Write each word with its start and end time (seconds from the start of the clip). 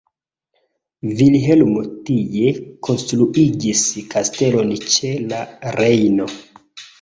Vilhelmo 1.19 1.83
tie 2.07 2.53
konstruigis 2.87 3.83
kastelon 4.15 4.73
ĉe 4.97 5.13
la 5.29 5.43
Rejno. 5.79 6.29